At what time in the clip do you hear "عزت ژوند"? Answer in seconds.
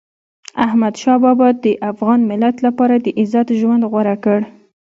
3.19-3.83